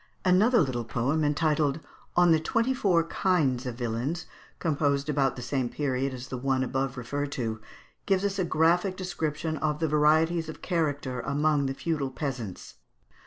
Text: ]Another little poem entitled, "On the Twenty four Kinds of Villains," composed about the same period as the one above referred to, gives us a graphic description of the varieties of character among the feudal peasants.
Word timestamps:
]Another 0.25 0.61
little 0.61 0.83
poem 0.83 1.23
entitled, 1.23 1.79
"On 2.15 2.31
the 2.31 2.39
Twenty 2.39 2.73
four 2.73 3.03
Kinds 3.03 3.67
of 3.67 3.75
Villains," 3.75 4.25
composed 4.57 5.09
about 5.09 5.35
the 5.35 5.43
same 5.43 5.69
period 5.69 6.11
as 6.11 6.29
the 6.29 6.39
one 6.39 6.63
above 6.63 6.97
referred 6.97 7.31
to, 7.33 7.61
gives 8.07 8.25
us 8.25 8.39
a 8.39 8.43
graphic 8.43 8.97
description 8.97 9.57
of 9.57 9.77
the 9.77 9.87
varieties 9.87 10.49
of 10.49 10.63
character 10.63 11.19
among 11.19 11.67
the 11.67 11.75
feudal 11.75 12.09
peasants. 12.09 12.77